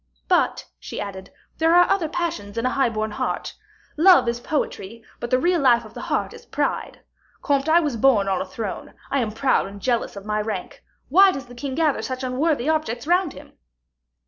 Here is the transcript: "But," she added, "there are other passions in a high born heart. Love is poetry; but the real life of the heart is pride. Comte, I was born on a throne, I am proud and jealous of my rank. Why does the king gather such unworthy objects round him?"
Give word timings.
"But," 0.27 0.65
she 0.79 0.99
added, 0.99 1.31
"there 1.59 1.75
are 1.75 1.87
other 1.87 2.09
passions 2.09 2.57
in 2.57 2.65
a 2.65 2.71
high 2.71 2.89
born 2.89 3.11
heart. 3.11 3.53
Love 3.97 4.27
is 4.27 4.39
poetry; 4.39 5.03
but 5.19 5.29
the 5.29 5.37
real 5.37 5.61
life 5.61 5.85
of 5.85 5.93
the 5.93 6.01
heart 6.01 6.33
is 6.33 6.43
pride. 6.43 7.01
Comte, 7.43 7.69
I 7.69 7.81
was 7.81 7.97
born 7.97 8.27
on 8.27 8.41
a 8.41 8.45
throne, 8.45 8.95
I 9.11 9.19
am 9.19 9.31
proud 9.31 9.67
and 9.67 9.79
jealous 9.79 10.15
of 10.15 10.25
my 10.25 10.41
rank. 10.41 10.83
Why 11.09 11.31
does 11.31 11.45
the 11.45 11.53
king 11.53 11.75
gather 11.75 12.01
such 12.01 12.23
unworthy 12.23 12.67
objects 12.67 13.05
round 13.05 13.33
him?" 13.33 13.53